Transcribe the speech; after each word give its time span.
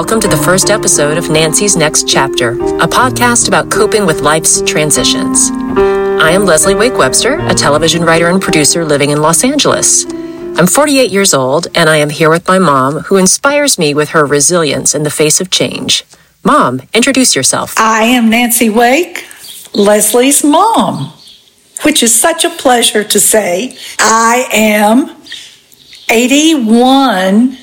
welcome 0.00 0.18
to 0.18 0.28
the 0.28 0.44
first 0.44 0.70
episode 0.70 1.18
of 1.18 1.28
Nancy's 1.28 1.76
Next 1.76 2.08
Chapter, 2.08 2.52
a 2.52 2.88
podcast 2.88 3.48
about 3.48 3.70
coping 3.70 4.06
with 4.06 4.22
life's 4.22 4.62
transitions. 4.62 5.50
I 5.52 6.30
am 6.30 6.46
Lesley 6.46 6.74
Wake 6.74 6.96
Webster, 6.96 7.38
a 7.46 7.52
television 7.52 8.02
writer 8.02 8.28
and 8.28 8.40
producer 8.40 8.82
living 8.82 9.10
in 9.10 9.20
Los 9.20 9.44
Angeles. 9.44 10.06
I'm 10.56 10.66
48 10.66 11.10
years 11.10 11.34
old, 11.34 11.66
and 11.74 11.90
I 11.90 11.98
am 11.98 12.08
here 12.08 12.30
with 12.30 12.48
my 12.48 12.58
mom, 12.58 13.00
who 13.00 13.18
inspires 13.18 13.78
me 13.78 13.92
with 13.92 14.08
her 14.08 14.24
resilience 14.24 14.94
in 14.94 15.02
the 15.02 15.10
face 15.10 15.38
of 15.38 15.50
change. 15.50 16.06
Mom, 16.42 16.80
introduce 16.94 17.36
yourself. 17.36 17.74
I 17.78 18.04
am 18.04 18.30
Nancy 18.30 18.70
Wake, 18.70 19.26
Lesley's 19.74 20.42
mom, 20.42 21.12
which 21.82 22.02
is 22.02 22.18
such 22.18 22.46
a 22.46 22.48
pleasure 22.48 23.04
to 23.04 23.20
say. 23.20 23.76
I 23.98 24.48
am 24.50 25.14
81 26.08 27.58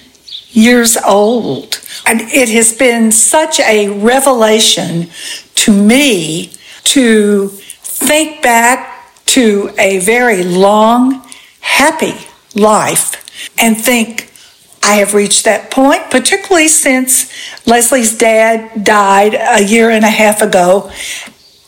years 0.58 0.98
old. 0.98 1.80
And 2.06 2.22
it 2.22 2.50
has 2.50 2.74
been 2.74 3.12
such 3.12 3.60
a 3.60 3.90
revelation 3.90 5.10
to 5.56 5.72
me 5.72 6.52
to 6.84 7.50
think 7.50 8.42
back 8.42 9.14
to 9.26 9.72
a 9.78 10.00
very 10.00 10.44
long, 10.44 11.24
happy 11.60 12.16
life 12.56 13.24
and 13.60 13.78
think 13.78 14.32
I 14.82 14.96
have 14.96 15.14
reached 15.14 15.46
that 15.46 15.70
point, 15.70 16.10
particularly 16.10 16.70
since 16.70 17.32
Lesley's 17.68 18.18
dad 18.18 18.84
died 18.84 19.36
a 19.36 19.64
year 19.64 19.92
and 19.92 20.04
a 20.04 20.10
half 20.10 20.42
ago. 20.42 20.92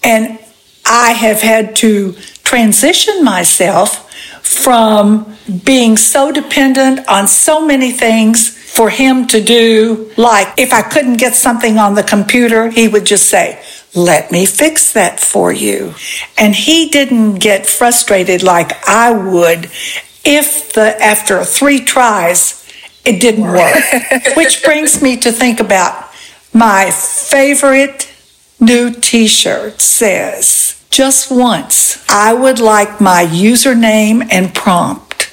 And 0.03 0.39
I 0.85 1.11
have 1.11 1.41
had 1.41 1.75
to 1.77 2.13
transition 2.43 3.23
myself 3.23 4.11
from 4.41 5.35
being 5.63 5.97
so 5.97 6.31
dependent 6.31 7.07
on 7.07 7.27
so 7.27 7.63
many 7.63 7.91
things 7.91 8.58
for 8.69 8.89
him 8.89 9.27
to 9.27 9.41
do. 9.41 10.11
Like 10.17 10.57
if 10.57 10.73
I 10.73 10.81
couldn't 10.81 11.17
get 11.17 11.35
something 11.35 11.77
on 11.77 11.95
the 11.95 12.03
computer, 12.03 12.69
he 12.69 12.87
would 12.87 13.05
just 13.05 13.27
say, 13.27 13.61
let 13.95 14.31
me 14.31 14.45
fix 14.45 14.93
that 14.93 15.19
for 15.19 15.51
you. 15.51 15.93
And 16.37 16.55
he 16.55 16.89
didn't 16.89 17.35
get 17.35 17.65
frustrated 17.65 18.43
like 18.43 18.71
I 18.87 19.11
would 19.11 19.65
if 20.23 20.73
the 20.73 21.01
after 21.01 21.43
three 21.43 21.79
tries 21.79 22.55
it 23.05 23.19
didn't 23.19 23.45
work. 23.45 23.75
Which 24.37 24.63
brings 24.63 25.01
me 25.01 25.17
to 25.17 25.31
think 25.31 25.59
about 25.59 26.09
my 26.53 26.91
favorite 26.91 28.11
new 28.59 28.91
t-shirt 28.91 29.79
says 29.79 30.83
just 30.89 31.31
once 31.31 32.03
I 32.09 32.33
would 32.33 32.59
like 32.59 32.99
my 32.99 33.23
username 33.25 34.27
and 34.31 34.53
prompt 34.53 35.31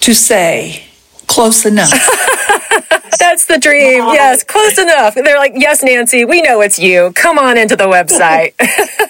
to 0.00 0.14
say 0.14 0.89
close 1.30 1.64
enough. 1.64 1.90
That's 3.18 3.44
the 3.46 3.58
dream. 3.58 3.98
Yes, 3.98 4.42
close 4.42 4.78
enough. 4.78 5.14
They're 5.14 5.38
like, 5.38 5.52
yes, 5.54 5.82
Nancy, 5.82 6.24
we 6.24 6.42
know 6.42 6.60
it's 6.62 6.78
you. 6.78 7.12
Come 7.14 7.38
on 7.38 7.56
into 7.58 7.76
the 7.76 7.84
website. 7.84 8.54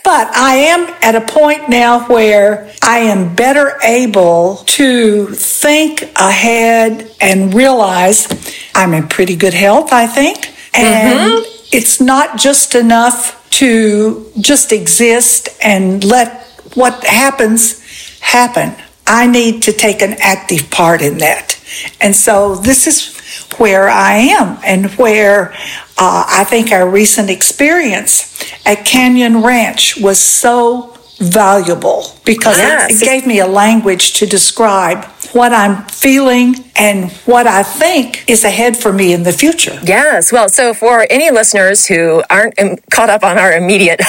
but 0.05 0.37
I 0.37 0.57
am 0.57 0.95
at 1.03 1.15
a 1.15 1.21
point 1.21 1.69
now 1.69 2.07
where 2.09 2.71
I 2.83 2.99
am 2.99 3.35
better 3.35 3.79
able 3.83 4.57
to 4.67 5.27
think 5.29 6.03
ahead 6.17 7.11
and 7.21 7.55
realize 7.55 8.29
I'm 8.75 8.95
in 8.95 9.09
pretty 9.09 9.37
good 9.37 9.55
health, 9.55 9.93
I 9.93 10.07
think. 10.07 10.49
And 10.75 11.19
mm-hmm. 11.19 11.69
it's 11.73 12.01
not 12.01 12.37
just 12.37 12.75
enough 12.75 13.49
to 13.51 14.31
just 14.41 14.73
exist 14.73 15.49
and 15.63 16.03
let 16.05 16.47
what 16.75 17.05
happens 17.05 17.81
happen. 18.21 18.75
I 19.07 19.27
need 19.27 19.63
to 19.65 19.73
take 19.73 20.03
an 20.03 20.17
active 20.21 20.71
part 20.71 21.03
in 21.03 21.19
that. 21.19 21.60
And 22.01 22.15
so 22.15 22.57
this 22.57 22.87
is 22.87 23.17
where 23.59 23.89
I 23.89 24.17
am 24.17 24.59
and 24.65 24.87
where 24.93 25.53
uh, 25.99 26.25
I 26.27 26.45
think 26.45 26.73
our 26.73 26.89
recent 26.89 27.31
experience 27.31 28.43
at 28.65 28.85
Canyon 28.85 29.43
Ranch 29.43 29.97
was 29.97 30.19
so 30.19 30.97
valuable 31.21 32.17
because 32.25 32.57
yes. 32.57 32.91
it, 32.91 33.03
it 33.03 33.05
gave 33.05 33.27
me 33.27 33.41
a 33.41 33.47
language 33.47 34.15
to 34.15 34.27
describe 34.27 35.05
what 35.33 35.53
I'm 35.53 35.85
feeling 35.85 36.57
and 36.77 37.11
what 37.27 37.47
I 37.47 37.63
think 37.63 38.29
is 38.29 38.43
ahead 38.43 38.77
for 38.77 38.93
me 38.93 39.13
in 39.13 39.23
the 39.23 39.33
future. 39.33 39.79
Yes. 39.85 40.33
Well, 40.33 40.49
so 40.49 40.73
for 40.73 41.07
any 41.11 41.31
listeners 41.31 41.87
who 41.87 42.23
aren't 42.31 42.59
caught 42.91 43.11
up 43.11 43.23
on 43.23 43.39
our 43.39 43.53
immediate 43.53 44.01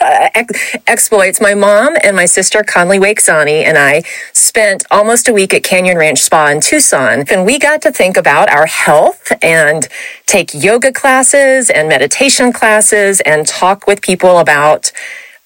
exploits, 0.86 1.40
my 1.40 1.54
mom 1.54 1.96
and 2.02 2.16
my 2.16 2.24
sister 2.24 2.64
Conley 2.64 2.98
Wakesani 2.98 3.64
and 3.64 3.76
I 3.76 4.02
spent 4.32 4.84
almost 4.90 5.28
a 5.28 5.34
week 5.34 5.52
at 5.52 5.62
Canyon 5.62 5.98
Ranch 5.98 6.20
Spa 6.20 6.48
in 6.48 6.60
Tucson, 6.60 7.24
and 7.30 7.44
we 7.44 7.58
got 7.58 7.82
to 7.82 7.92
think 7.92 8.16
about 8.16 8.50
our 8.50 8.66
health 8.66 9.30
and 9.42 9.86
take 10.24 10.54
yoga 10.54 10.92
classes 10.92 11.68
and 11.68 11.88
meditation 11.88 12.52
classes 12.52 13.20
and 13.20 13.46
talk 13.46 13.86
with 13.86 14.00
people 14.00 14.38
about 14.38 14.92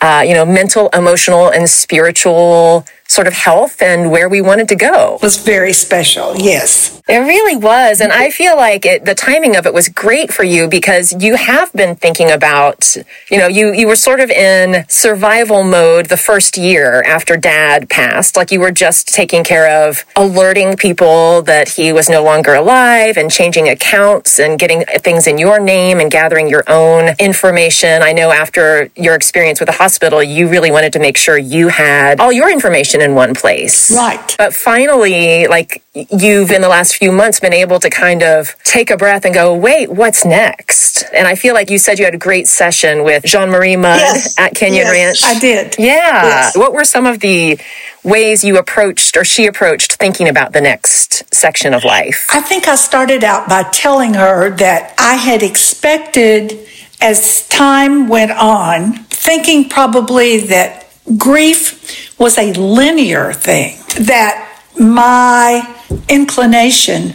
uh, 0.02 0.22
you 0.26 0.34
know, 0.34 0.44
mental, 0.44 0.88
emotional, 0.92 1.50
and 1.50 1.68
spiritual 1.70 2.84
sort 3.12 3.26
of 3.26 3.34
health 3.34 3.80
and 3.82 4.10
where 4.10 4.28
we 4.28 4.40
wanted 4.40 4.68
to 4.68 4.76
go. 4.76 5.16
It 5.16 5.22
was 5.22 5.36
very 5.36 5.72
special, 5.72 6.36
yes. 6.36 7.02
It 7.08 7.18
really 7.18 7.56
was. 7.56 8.00
And 8.00 8.12
I 8.12 8.30
feel 8.30 8.56
like 8.56 8.86
it, 8.86 9.04
the 9.04 9.14
timing 9.14 9.56
of 9.56 9.66
it 9.66 9.74
was 9.74 9.88
great 9.88 10.32
for 10.32 10.44
you 10.44 10.68
because 10.68 11.12
you 11.22 11.34
have 11.34 11.70
been 11.72 11.94
thinking 11.96 12.30
about, 12.30 12.96
you 13.30 13.38
know, 13.38 13.48
you, 13.48 13.72
you 13.74 13.86
were 13.86 13.96
sort 13.96 14.20
of 14.20 14.30
in 14.30 14.86
survival 14.88 15.62
mode 15.62 16.06
the 16.06 16.16
first 16.16 16.56
year 16.56 17.02
after 17.02 17.36
dad 17.36 17.90
passed. 17.90 18.36
Like 18.36 18.50
you 18.50 18.60
were 18.60 18.70
just 18.70 19.08
taking 19.08 19.42
care 19.42 19.84
of 19.84 20.04
alerting 20.16 20.76
people 20.76 21.42
that 21.42 21.68
he 21.68 21.92
was 21.92 22.08
no 22.08 22.22
longer 22.22 22.54
alive 22.54 23.18
and 23.18 23.30
changing 23.30 23.68
accounts 23.68 24.38
and 24.38 24.58
getting 24.58 24.84
things 25.00 25.26
in 25.26 25.36
your 25.38 25.58
name 25.58 25.98
and 25.98 26.10
gathering 26.10 26.48
your 26.48 26.64
own 26.68 27.14
information. 27.18 28.00
I 28.02 28.12
know 28.12 28.30
after 28.30 28.90
your 28.96 29.16
experience 29.16 29.60
with 29.60 29.66
the 29.66 29.76
hospital, 29.76 30.22
you 30.22 30.48
really 30.48 30.70
wanted 30.70 30.92
to 30.94 31.00
make 31.00 31.18
sure 31.18 31.36
you 31.36 31.68
had 31.68 32.20
all 32.20 32.32
your 32.32 32.50
information 32.50 33.01
in 33.02 33.14
one 33.14 33.34
place. 33.34 33.90
Right. 33.94 34.34
But 34.38 34.54
finally, 34.54 35.46
like 35.46 35.82
you've 35.94 36.50
in 36.50 36.62
the 36.62 36.68
last 36.68 36.96
few 36.96 37.12
months 37.12 37.40
been 37.40 37.52
able 37.52 37.78
to 37.80 37.90
kind 37.90 38.22
of 38.22 38.56
take 38.64 38.90
a 38.90 38.96
breath 38.96 39.24
and 39.24 39.34
go, 39.34 39.54
wait, 39.54 39.90
what's 39.90 40.24
next? 40.24 41.04
And 41.12 41.26
I 41.26 41.34
feel 41.34 41.54
like 41.54 41.70
you 41.70 41.78
said 41.78 41.98
you 41.98 42.04
had 42.04 42.14
a 42.14 42.18
great 42.18 42.48
session 42.48 43.04
with 43.04 43.24
Jean 43.24 43.50
Marie 43.50 43.76
Mudd 43.76 43.98
yes. 43.98 44.38
at 44.38 44.54
Canyon 44.54 44.86
yes, 44.86 45.22
Ranch. 45.22 45.36
I 45.36 45.38
did. 45.38 45.74
Yeah. 45.78 46.22
Yes. 46.24 46.56
What 46.56 46.72
were 46.72 46.84
some 46.84 47.06
of 47.06 47.20
the 47.20 47.58
ways 48.04 48.42
you 48.42 48.58
approached 48.58 49.16
or 49.16 49.24
she 49.24 49.46
approached 49.46 49.92
thinking 49.92 50.28
about 50.28 50.52
the 50.52 50.60
next 50.60 51.22
section 51.34 51.74
of 51.74 51.84
life? 51.84 52.26
I 52.30 52.40
think 52.40 52.68
I 52.68 52.76
started 52.76 53.22
out 53.24 53.48
by 53.48 53.64
telling 53.64 54.14
her 54.14 54.50
that 54.56 54.94
I 54.98 55.16
had 55.16 55.42
expected 55.42 56.66
as 57.00 57.46
time 57.48 58.08
went 58.08 58.30
on, 58.30 58.94
thinking 59.04 59.68
probably 59.68 60.38
that 60.46 60.81
grief 61.16 62.18
was 62.18 62.38
a 62.38 62.52
linear 62.52 63.32
thing, 63.32 63.78
that 64.06 64.48
my 64.78 65.76
inclination 66.08 67.14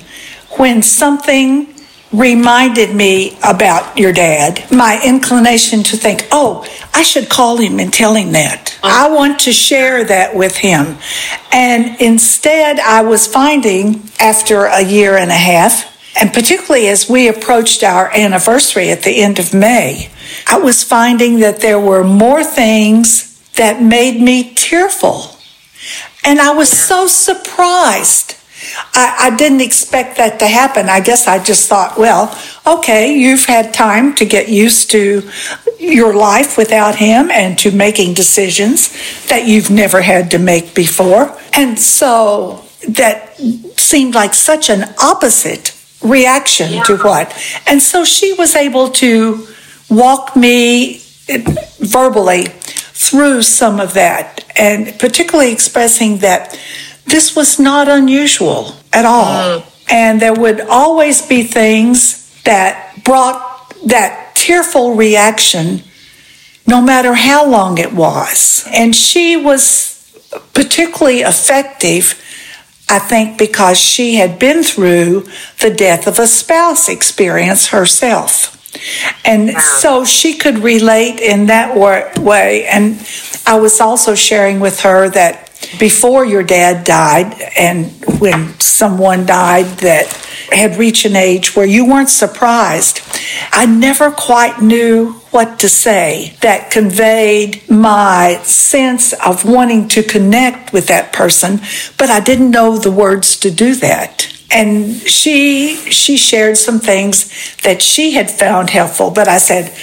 when 0.57 0.81
something 0.81 1.73
reminded 2.13 2.95
me 2.95 3.37
about 3.43 3.97
your 3.97 4.13
dad, 4.13 4.63
my 4.71 4.99
inclination 5.03 5.83
to 5.83 5.97
think, 5.97 6.25
oh, 6.31 6.65
I 6.93 7.03
should 7.03 7.29
call 7.29 7.57
him 7.57 7.79
and 7.79 7.93
tell 7.93 8.15
him 8.15 8.31
that. 8.31 8.77
I 8.81 9.05
uh-huh. 9.05 9.15
want 9.15 9.39
to 9.41 9.51
share 9.51 10.03
that 10.05 10.35
with 10.35 10.55
him. 10.57 10.97
And 11.51 11.99
instead, 12.01 12.79
I 12.79 13.01
was 13.01 13.27
finding 13.27 14.09
after 14.19 14.65
a 14.65 14.81
year 14.81 15.17
and 15.17 15.31
a 15.31 15.35
half, 15.35 15.95
and 16.19 16.33
particularly 16.33 16.87
as 16.87 17.09
we 17.09 17.27
approached 17.27 17.83
our 17.83 18.09
anniversary 18.15 18.89
at 18.89 19.03
the 19.03 19.21
end 19.21 19.37
of 19.37 19.53
May, 19.53 20.09
I 20.47 20.59
was 20.59 20.83
finding 20.83 21.39
that 21.39 21.59
there 21.59 21.79
were 21.79 22.03
more 22.03 22.43
things 22.43 23.26
that 23.57 23.81
made 23.81 24.21
me 24.21 24.53
tearful. 24.53 25.37
And 26.23 26.39
I 26.39 26.51
was 26.51 26.69
so 26.69 27.07
surprised. 27.07 28.35
I, 28.93 29.31
I, 29.31 29.35
didn't 29.35 29.61
expect 29.61 30.17
that 30.17 30.39
to 30.39 30.47
happen. 30.47 30.89
I 30.89 30.99
guess 30.99 31.27
I 31.27 31.41
just 31.41 31.69
thought, 31.69 31.97
well, 31.97 32.37
okay, 32.65 33.13
you've 33.13 33.45
had 33.45 33.73
time 33.73 34.15
to 34.15 34.25
get 34.25 34.49
used 34.49 34.91
to 34.91 35.29
your 35.79 36.13
life 36.13 36.57
without 36.57 36.95
him 36.95 37.31
and 37.31 37.57
to 37.59 37.71
making 37.71 38.13
decisions 38.13 39.27
that 39.27 39.47
you've 39.47 39.69
never 39.69 40.01
had 40.01 40.31
to 40.31 40.39
make 40.39 40.73
before. 40.73 41.37
And 41.53 41.79
so 41.79 42.65
that 42.89 43.37
seemed 43.77 44.15
like 44.15 44.33
such 44.33 44.69
an 44.69 44.93
opposite 45.01 45.73
reaction 46.01 46.73
yeah. 46.73 46.83
to 46.83 46.97
what. 46.97 47.33
And 47.67 47.81
so 47.81 48.03
she 48.03 48.33
was 48.33 48.55
able 48.55 48.89
to 48.89 49.47
walk 49.89 50.35
me 50.35 51.01
verbally 51.79 52.47
through 52.97 53.43
some 53.43 53.79
of 53.79 53.93
that, 53.93 54.43
and 54.57 54.97
particularly 54.99 55.51
expressing 55.51 56.17
that 56.17 56.59
this 57.05 57.35
was 57.35 57.59
not 57.59 57.87
unusual 57.87 58.75
at 58.91 59.05
all. 59.05 59.25
Mm. 59.59 59.73
And 59.89 60.21
there 60.21 60.33
would 60.33 60.61
always 60.61 61.21
be 61.21 61.43
things 61.43 62.41
that 62.43 63.03
brought 63.03 63.73
that 63.85 64.35
tearful 64.35 64.95
reaction, 64.95 65.83
no 66.65 66.81
matter 66.81 67.13
how 67.13 67.47
long 67.47 67.77
it 67.77 67.93
was. 67.93 68.67
And 68.73 68.95
she 68.95 69.37
was 69.37 69.95
particularly 70.53 71.21
effective 71.21 72.21
I 72.89 72.99
think 72.99 73.37
because 73.37 73.79
she 73.79 74.15
had 74.15 74.39
been 74.39 74.63
through 74.63 75.27
the 75.59 75.69
death 75.69 76.07
of 76.07 76.19
a 76.19 76.27
spouse 76.27 76.87
experience 76.87 77.67
herself. 77.67 78.56
And 79.25 79.51
so 79.57 80.05
she 80.05 80.37
could 80.37 80.59
relate 80.59 81.19
in 81.19 81.47
that 81.47 81.75
way. 81.77 82.65
And 82.65 83.05
I 83.45 83.59
was 83.59 83.79
also 83.79 84.15
sharing 84.15 84.59
with 84.59 84.81
her 84.81 85.09
that 85.09 85.47
before 85.79 86.25
your 86.25 86.43
dad 86.43 86.85
died, 86.85 87.33
and 87.57 87.91
when 88.19 88.57
someone 88.59 89.25
died 89.25 89.65
that 89.79 90.07
had 90.51 90.77
reached 90.77 91.05
an 91.05 91.15
age 91.15 91.55
where 91.55 91.65
you 91.65 91.85
weren't 91.85 92.09
surprised, 92.09 93.01
I 93.51 93.65
never 93.65 94.11
quite 94.11 94.61
knew 94.61 95.13
what 95.31 95.59
to 95.59 95.69
say 95.69 96.37
that 96.41 96.71
conveyed 96.71 97.69
my 97.69 98.39
sense 98.43 99.13
of 99.13 99.43
wanting 99.45 99.87
to 99.89 100.03
connect 100.03 100.71
with 100.71 100.87
that 100.87 101.11
person, 101.11 101.59
but 101.97 102.09
I 102.09 102.21
didn't 102.21 102.51
know 102.51 102.77
the 102.77 102.91
words 102.91 103.35
to 103.37 103.51
do 103.51 103.75
that 103.75 104.36
and 104.51 104.95
she 104.95 105.75
she 105.75 106.17
shared 106.17 106.57
some 106.57 106.79
things 106.79 107.55
that 107.63 107.81
she 107.81 108.11
had 108.11 108.29
found 108.29 108.69
helpful 108.69 109.11
but 109.11 109.27
i 109.27 109.37
said 109.37 109.73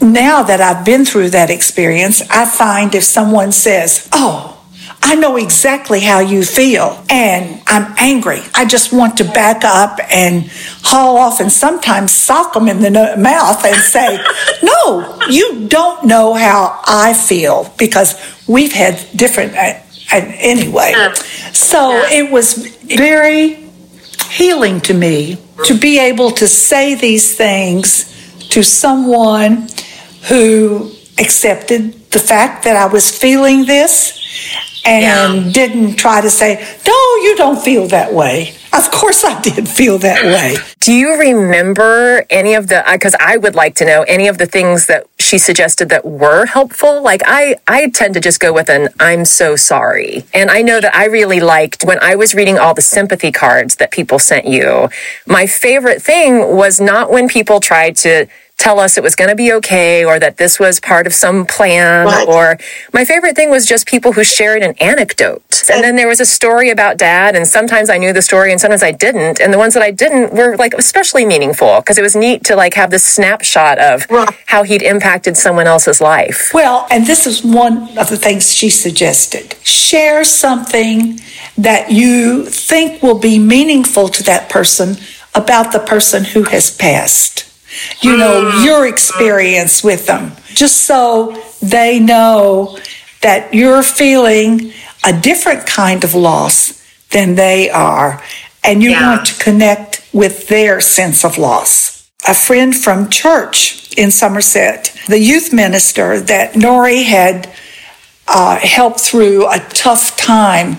now 0.00 0.42
that 0.42 0.60
i've 0.60 0.84
been 0.84 1.04
through 1.04 1.28
that 1.28 1.50
experience 1.50 2.22
i 2.30 2.44
find 2.44 2.94
if 2.94 3.04
someone 3.04 3.52
says 3.52 4.08
oh 4.12 4.56
I 5.02 5.14
know 5.14 5.36
exactly 5.36 6.00
how 6.00 6.20
you 6.20 6.44
feel, 6.44 7.02
and 7.08 7.62
I'm 7.66 7.94
angry. 7.98 8.40
I 8.54 8.64
just 8.66 8.92
want 8.92 9.16
to 9.16 9.24
back 9.24 9.64
up 9.64 9.98
and 10.10 10.46
haul 10.82 11.16
off 11.16 11.40
and 11.40 11.50
sometimes 11.50 12.12
sock 12.12 12.52
them 12.52 12.68
in 12.68 12.80
the 12.80 13.16
mouth 13.18 13.64
and 13.64 13.76
say, 13.76 14.18
No, 14.62 15.18
you 15.28 15.68
don't 15.68 16.04
know 16.04 16.34
how 16.34 16.80
I 16.84 17.14
feel 17.14 17.72
because 17.78 18.14
we've 18.46 18.72
had 18.72 19.00
different, 19.16 19.56
uh, 19.56 19.80
anyway. 20.12 20.92
So 21.54 21.92
it 22.04 22.30
was 22.30 22.54
very 22.84 23.59
healing 24.30 24.80
to 24.82 24.94
me 24.94 25.38
to 25.64 25.74
be 25.78 25.98
able 25.98 26.30
to 26.30 26.46
say 26.46 26.94
these 26.94 27.36
things 27.36 28.48
to 28.50 28.62
someone 28.62 29.68
who 30.28 30.90
accepted 31.18 31.92
the 32.10 32.18
fact 32.18 32.64
that 32.64 32.76
I 32.76 32.86
was 32.86 33.16
feeling 33.16 33.64
this 33.66 34.18
and 34.84 35.46
yeah. 35.46 35.52
didn't 35.52 35.96
try 35.96 36.20
to 36.20 36.30
say, 36.30 36.54
no, 36.86 37.16
you 37.22 37.34
don't 37.36 37.60
feel 37.60 37.88
that 37.88 38.12
way. 38.14 38.54
Of 38.72 38.90
course, 38.90 39.24
I 39.24 39.40
did 39.40 39.68
feel 39.68 39.98
that 39.98 40.22
way. 40.24 40.56
Do 40.80 40.92
you 40.92 41.18
remember 41.18 42.24
any 42.30 42.54
of 42.54 42.68
the? 42.68 42.84
Because 42.90 43.14
I 43.18 43.36
would 43.36 43.54
like 43.54 43.74
to 43.76 43.84
know 43.84 44.02
any 44.02 44.28
of 44.28 44.38
the 44.38 44.46
things 44.46 44.86
that 44.86 45.06
she 45.30 45.38
suggested 45.38 45.88
that 45.90 46.04
were 46.04 46.44
helpful. 46.46 47.00
Like 47.02 47.22
I, 47.24 47.54
I 47.68 47.88
tend 47.90 48.14
to 48.14 48.20
just 48.20 48.40
go 48.40 48.52
with 48.52 48.68
an 48.68 48.88
"I'm 48.98 49.24
so 49.24 49.54
sorry," 49.54 50.24
and 50.34 50.50
I 50.50 50.60
know 50.62 50.80
that 50.80 50.92
I 50.92 51.04
really 51.04 51.38
liked 51.38 51.84
when 51.84 52.00
I 52.02 52.16
was 52.16 52.34
reading 52.34 52.58
all 52.58 52.74
the 52.74 52.82
sympathy 52.82 53.30
cards 53.30 53.76
that 53.76 53.92
people 53.92 54.18
sent 54.18 54.46
you. 54.46 54.88
My 55.26 55.46
favorite 55.46 56.02
thing 56.02 56.56
was 56.56 56.80
not 56.80 57.12
when 57.12 57.28
people 57.28 57.60
tried 57.60 57.94
to 57.98 58.26
tell 58.60 58.78
us 58.78 58.98
it 58.98 59.02
was 59.02 59.16
going 59.16 59.30
to 59.30 59.34
be 59.34 59.52
okay 59.54 60.04
or 60.04 60.18
that 60.18 60.36
this 60.36 60.60
was 60.60 60.78
part 60.80 61.06
of 61.06 61.14
some 61.14 61.46
plan 61.46 62.04
right. 62.04 62.28
or 62.28 62.58
my 62.92 63.06
favorite 63.06 63.34
thing 63.34 63.50
was 63.50 63.64
just 63.64 63.86
people 63.86 64.12
who 64.12 64.22
shared 64.22 64.62
an 64.62 64.74
anecdote. 64.80 65.42
And 65.72 65.82
then 65.82 65.96
there 65.96 66.06
was 66.06 66.20
a 66.20 66.26
story 66.26 66.68
about 66.68 66.98
dad 66.98 67.34
and 67.34 67.46
sometimes 67.46 67.88
i 67.88 67.96
knew 67.96 68.12
the 68.12 68.20
story 68.20 68.52
and 68.52 68.60
sometimes 68.60 68.82
i 68.82 68.92
didn't. 68.92 69.40
And 69.40 69.52
the 69.52 69.58
ones 69.58 69.72
that 69.72 69.82
i 69.82 69.90
didn't 69.90 70.34
were 70.34 70.56
like 70.56 70.74
especially 70.74 71.24
meaningful 71.24 71.80
because 71.80 71.96
it 71.96 72.02
was 72.02 72.14
neat 72.14 72.44
to 72.44 72.54
like 72.54 72.74
have 72.74 72.90
this 72.90 73.02
snapshot 73.02 73.78
of 73.78 74.06
right. 74.10 74.28
how 74.46 74.62
he'd 74.62 74.82
impacted 74.82 75.38
someone 75.38 75.66
else's 75.66 76.02
life. 76.02 76.50
Well 76.52 76.86
and 76.90 77.06
this 77.06 77.26
is 77.26 77.42
one 77.42 77.96
of 77.96 78.10
the 78.10 78.18
things 78.18 78.54
she 78.54 78.68
suggested. 78.68 79.54
Share 79.64 80.22
something 80.22 81.18
that 81.56 81.90
you 81.90 82.44
think 82.44 83.02
will 83.02 83.18
be 83.18 83.38
meaningful 83.38 84.08
to 84.08 84.22
that 84.24 84.50
person 84.50 84.96
about 85.34 85.72
the 85.72 85.78
person 85.78 86.24
who 86.24 86.42
has 86.42 86.70
passed 86.70 87.49
you 88.00 88.16
know, 88.16 88.50
mm. 88.52 88.64
your 88.64 88.86
experience 88.86 89.82
with 89.84 90.06
them, 90.06 90.32
just 90.54 90.84
so 90.84 91.40
they 91.62 91.98
know 91.98 92.78
that 93.22 93.52
you're 93.52 93.82
feeling 93.82 94.72
a 95.04 95.12
different 95.18 95.66
kind 95.66 96.04
of 96.04 96.14
loss 96.14 96.80
than 97.10 97.34
they 97.34 97.70
are, 97.70 98.22
and 98.64 98.82
you 98.82 98.90
yeah. 98.90 99.16
want 99.16 99.26
to 99.26 99.42
connect 99.42 100.06
with 100.12 100.48
their 100.48 100.80
sense 100.80 101.24
of 101.24 101.38
loss. 101.38 102.10
A 102.28 102.34
friend 102.34 102.74
from 102.74 103.08
church 103.08 103.92
in 103.96 104.10
Somerset, 104.10 104.94
the 105.08 105.18
youth 105.18 105.52
minister 105.52 106.20
that 106.20 106.52
Nori 106.54 107.04
had 107.04 107.50
uh, 108.28 108.58
helped 108.58 109.00
through 109.00 109.50
a 109.50 109.58
tough 109.70 110.16
time 110.16 110.76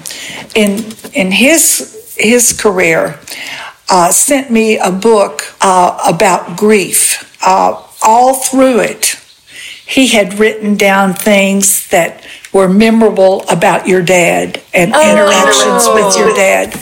in 0.56 0.94
in 1.14 1.32
his 1.32 2.16
his 2.18 2.54
career, 2.54 3.20
uh, 3.92 4.12
sent 4.12 4.50
me 4.50 4.80
a 4.80 4.90
book 4.90 5.42
uh, 5.60 6.00
about 6.08 6.58
grief. 6.58 7.38
Uh, 7.46 7.86
all 8.02 8.34
through 8.34 8.80
it, 8.80 9.18
he 9.86 10.08
had 10.08 10.40
written 10.40 10.76
down 10.76 11.14
things 11.14 11.90
that 11.90 12.26
were 12.54 12.70
memorable 12.70 13.44
about 13.50 13.88
your 13.88 14.02
dad 14.02 14.62
and 14.74 14.94
oh. 14.94 15.12
interactions 15.12 15.88
with 15.94 16.18
your 16.18 16.34
dad. 16.34 16.74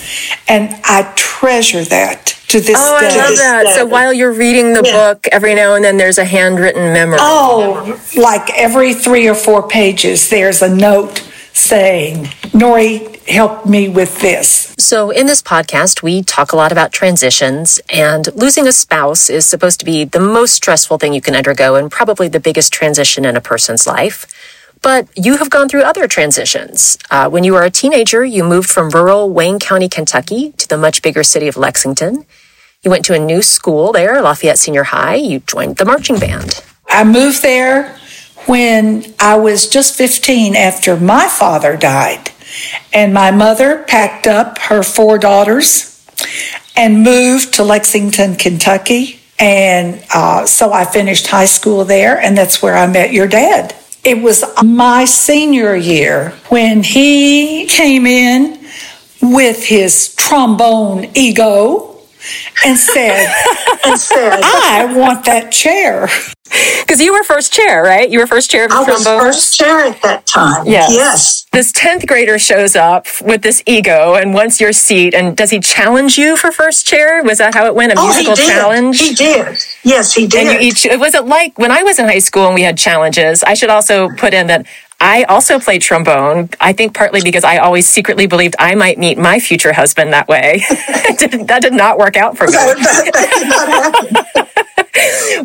And 0.47 0.79
I 0.83 1.11
treasure 1.15 1.83
that 1.83 2.27
to 2.47 2.59
this 2.59 2.77
oh, 2.77 2.99
day. 2.99 3.07
I 3.07 3.27
love 3.27 3.37
that. 3.37 3.75
So 3.75 3.85
while 3.85 4.13
you're 4.13 4.33
reading 4.33 4.73
the 4.73 4.83
yeah. 4.85 5.13
book, 5.13 5.27
every 5.31 5.55
now 5.55 5.75
and 5.75 5.83
then 5.83 5.97
there's 5.97 6.19
a 6.19 6.25
handwritten 6.25 6.93
memory. 6.93 7.17
Oh, 7.19 7.99
like 8.17 8.49
every 8.51 8.93
three 8.93 9.27
or 9.27 9.35
four 9.35 9.67
pages, 9.67 10.29
there's 10.29 10.61
a 10.61 10.73
note 10.73 11.28
saying, 11.59 12.25
Nori 12.53 13.19
helped 13.27 13.65
me 13.65 13.89
with 13.89 14.19
this. 14.21 14.73
So, 14.77 15.11
in 15.11 15.27
this 15.27 15.41
podcast, 15.41 16.01
we 16.01 16.23
talk 16.23 16.51
a 16.51 16.55
lot 16.55 16.71
about 16.71 16.91
transitions, 16.91 17.79
and 17.91 18.33
losing 18.35 18.67
a 18.67 18.71
spouse 18.71 19.29
is 19.29 19.45
supposed 19.45 19.79
to 19.79 19.85
be 19.85 20.03
the 20.03 20.19
most 20.19 20.53
stressful 20.53 20.97
thing 20.97 21.13
you 21.13 21.21
can 21.21 21.35
undergo 21.35 21.75
and 21.75 21.91
probably 21.91 22.27
the 22.27 22.39
biggest 22.39 22.73
transition 22.73 23.25
in 23.25 23.35
a 23.35 23.41
person's 23.41 23.85
life. 23.85 24.25
But 24.81 25.07
you 25.15 25.37
have 25.37 25.49
gone 25.49 25.67
through 25.67 25.83
other 25.83 26.07
transitions. 26.07 26.97
Uh, 27.11 27.29
when 27.29 27.43
you 27.43 27.53
were 27.53 27.63
a 27.63 27.69
teenager, 27.69 28.23
you 28.23 28.43
moved 28.43 28.69
from 28.69 28.89
rural 28.89 29.29
Wayne 29.29 29.59
County, 29.59 29.89
Kentucky 29.89 30.53
to 30.53 30.67
the 30.67 30.77
much 30.77 31.01
bigger 31.01 31.23
city 31.23 31.49
of 31.49 31.57
Lexington. 31.57 32.25
You 32.81 32.89
went 32.89 33.03
to 33.05 33.13
a 33.13 33.19
new 33.19 33.41
school 33.41 33.91
there, 33.91 34.21
Lafayette 34.21 34.57
Senior 34.57 34.85
High. 34.85 35.15
You 35.15 35.41
joined 35.41 35.75
the 35.75 35.85
marching 35.85 36.17
band. 36.17 36.63
I 36.87 37.03
moved 37.03 37.41
there 37.41 37.98
when 38.49 39.05
I 39.19 39.35
was 39.35 39.67
just 39.67 39.95
15 39.95 40.55
after 40.55 40.97
my 40.97 41.27
father 41.27 41.77
died. 41.77 42.31
And 42.91 43.13
my 43.13 43.29
mother 43.29 43.83
packed 43.83 44.25
up 44.25 44.57
her 44.57 44.81
four 44.81 45.19
daughters 45.19 46.03
and 46.75 47.03
moved 47.03 47.53
to 47.53 47.63
Lexington, 47.63 48.35
Kentucky. 48.35 49.19
And 49.37 50.03
uh, 50.11 50.47
so 50.47 50.73
I 50.73 50.83
finished 50.85 51.27
high 51.27 51.45
school 51.45 51.85
there, 51.85 52.19
and 52.19 52.35
that's 52.35 52.59
where 52.59 52.75
I 52.75 52.87
met 52.87 53.13
your 53.13 53.27
dad. 53.27 53.75
It 54.03 54.19
was 54.19 54.43
my 54.63 55.05
senior 55.05 55.75
year 55.75 56.31
when 56.49 56.81
he 56.81 57.67
came 57.67 58.07
in 58.07 58.65
with 59.21 59.63
his 59.63 60.15
trombone 60.15 61.11
ego 61.13 61.99
and 62.65 62.77
said, 62.77 63.31
and 63.85 63.99
said 63.99 64.39
I 64.41 64.91
want 64.97 65.25
that 65.25 65.51
chair. 65.51 66.09
Because 66.89 67.03
you 67.03 67.13
were 67.13 67.21
first 67.21 67.53
chair, 67.53 67.83
right? 67.83 68.09
You 68.09 68.17
were 68.17 68.25
first 68.25 68.49
chair 68.49 68.65
of 68.65 68.71
the 68.71 68.77
I 68.77 68.83
trombone. 68.83 69.27
was 69.27 69.35
first 69.35 69.59
chair 69.59 69.85
at 69.85 70.01
that 70.01 70.25
time. 70.25 70.65
Yes. 70.65 70.91
yes. 70.91 71.45
This 71.51 71.71
tenth 71.71 72.07
grader 72.07 72.39
shows 72.39 72.75
up 72.75 73.05
with 73.21 73.43
this 73.43 73.61
ego 73.67 74.15
and 74.15 74.33
wants 74.33 74.59
your 74.59 74.73
seat. 74.73 75.13
And 75.13 75.37
does 75.37 75.51
he 75.51 75.59
challenge 75.59 76.17
you 76.17 76.35
for 76.35 76.51
first 76.51 76.87
chair? 76.87 77.21
Was 77.21 77.37
that 77.37 77.53
how 77.53 77.67
it 77.67 77.75
went? 77.75 77.93
A 77.93 77.95
oh, 77.95 78.07
musical 78.07 78.35
he 78.35 78.43
challenge? 78.43 78.99
He 78.99 79.13
did. 79.13 79.55
Yes, 79.83 80.15
he 80.15 80.25
did. 80.25 80.47
And 80.47 80.63
you 80.63 80.67
each 80.67 80.87
was 80.99 81.13
it 81.13 81.25
like 81.25 81.59
when 81.59 81.71
I 81.71 81.83
was 81.83 81.99
in 81.99 82.05
high 82.05 82.17
school 82.17 82.47
and 82.47 82.55
we 82.55 82.63
had 82.63 82.75
challenges? 82.75 83.43
I 83.43 83.53
should 83.53 83.69
also 83.69 84.09
put 84.17 84.33
in 84.33 84.47
that 84.47 84.65
I 84.99 85.25
also 85.25 85.59
played 85.59 85.83
trombone. 85.83 86.49
I 86.59 86.73
think 86.73 86.95
partly 86.95 87.21
because 87.21 87.43
I 87.43 87.57
always 87.57 87.87
secretly 87.87 88.25
believed 88.25 88.55
I 88.57 88.73
might 88.73 88.97
meet 88.97 89.19
my 89.19 89.39
future 89.39 89.73
husband 89.73 90.11
that 90.13 90.27
way. 90.27 90.63
that 90.69 91.59
did 91.61 91.73
not 91.73 91.99
work 91.99 92.17
out 92.17 92.35
for 92.35 92.47
me. 92.47 92.53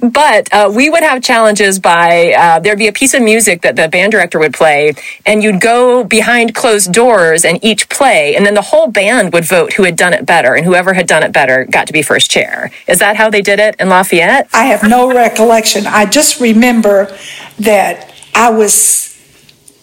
but 0.00 0.52
uh, 0.52 0.70
we 0.74 0.90
would 0.90 1.02
have 1.02 1.22
challenges 1.22 1.78
by 1.78 2.34
uh, 2.36 2.60
there'd 2.60 2.78
be 2.78 2.88
a 2.88 2.92
piece 2.92 3.14
of 3.14 3.22
music 3.22 3.62
that 3.62 3.76
the 3.76 3.88
band 3.88 4.12
director 4.12 4.38
would 4.38 4.54
play, 4.54 4.94
and 5.26 5.42
you'd 5.42 5.60
go 5.60 6.04
behind 6.04 6.54
closed 6.54 6.92
doors 6.92 7.44
and 7.44 7.62
each 7.64 7.88
play, 7.88 8.36
and 8.36 8.44
then 8.44 8.54
the 8.54 8.62
whole 8.62 8.88
band 8.88 9.32
would 9.32 9.44
vote 9.44 9.74
who 9.74 9.84
had 9.84 9.96
done 9.96 10.12
it 10.12 10.26
better, 10.26 10.54
and 10.54 10.64
whoever 10.64 10.94
had 10.94 11.06
done 11.06 11.22
it 11.22 11.32
better 11.32 11.64
got 11.64 11.86
to 11.86 11.92
be 11.92 12.02
first 12.02 12.30
chair. 12.30 12.70
Is 12.86 12.98
that 12.98 13.16
how 13.16 13.30
they 13.30 13.42
did 13.42 13.58
it 13.58 13.76
in 13.78 13.88
Lafayette? 13.88 14.48
I 14.52 14.64
have 14.64 14.82
no 14.88 15.12
recollection. 15.12 15.86
I 15.86 16.06
just 16.06 16.40
remember 16.40 17.16
that 17.58 18.12
I 18.34 18.50
was 18.50 19.10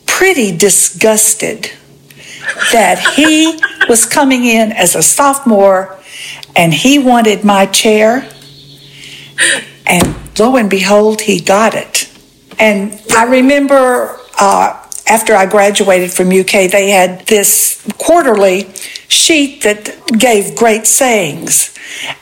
pretty 0.05 0.55
disgusted 0.55 1.71
that 2.71 2.99
he 3.15 3.59
was 3.87 4.05
coming 4.05 4.43
in 4.43 4.71
as 4.71 4.95
a 4.95 5.01
sophomore 5.01 5.97
and 6.55 6.73
he 6.73 6.99
wanted 6.99 7.43
my 7.43 7.65
chair. 7.65 8.27
And 9.85 10.15
lo 10.39 10.55
and 10.55 10.69
behold, 10.69 11.21
he 11.21 11.39
got 11.39 11.73
it. 11.73 12.09
And 12.59 13.01
I 13.11 13.25
remember 13.25 14.17
uh, 14.39 14.81
after 15.07 15.33
I 15.33 15.45
graduated 15.45 16.11
from 16.11 16.27
UK, 16.27 16.71
they 16.71 16.89
had 16.91 17.25
this 17.27 17.85
quarterly 17.97 18.71
sheet 19.07 19.63
that 19.63 19.95
gave 20.17 20.55
great 20.55 20.87
sayings. 20.87 21.75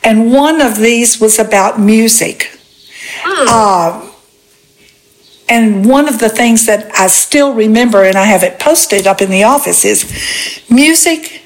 And 0.04 0.32
one 0.32 0.62
of 0.62 0.78
these 0.78 1.20
was 1.20 1.40
about 1.40 1.80
music. 1.80 2.58
Uh, 3.26 4.10
and 5.48 5.86
one 5.86 6.08
of 6.08 6.20
the 6.20 6.30
things 6.30 6.68
that 6.68 6.92
I 6.98 7.08
still 7.08 7.54
remember, 7.54 8.04
and 8.04 8.16
I 8.16 8.26
have 8.26 8.44
it 8.44 8.60
posted 8.60 9.08
up 9.08 9.22
in 9.22 9.30
the 9.30 9.44
office, 9.44 9.84
is 9.84 10.66
music 10.70 11.39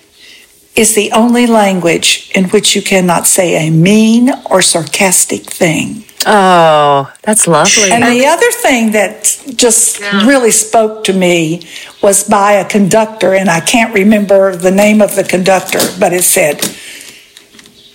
is 0.75 0.95
the 0.95 1.11
only 1.11 1.45
language 1.45 2.31
in 2.33 2.45
which 2.45 2.75
you 2.75 2.81
cannot 2.81 3.27
say 3.27 3.67
a 3.67 3.71
mean 3.71 4.31
or 4.49 4.61
sarcastic 4.61 5.41
thing. 5.41 6.03
Oh, 6.25 7.13
that's 7.21 7.47
lovely. 7.47 7.91
And 7.91 8.03
the 8.03 8.25
other 8.25 8.49
thing 8.51 8.91
that 8.91 9.23
just 9.55 9.99
really 10.25 10.51
spoke 10.51 11.03
to 11.05 11.13
me 11.13 11.67
was 12.01 12.27
by 12.27 12.53
a 12.53 12.65
conductor, 12.67 13.33
and 13.33 13.49
I 13.49 13.59
can't 13.59 13.93
remember 13.93 14.55
the 14.55 14.71
name 14.71 15.01
of 15.01 15.15
the 15.15 15.23
conductor, 15.23 15.79
but 15.99 16.13
it 16.13 16.23
said, 16.23 16.61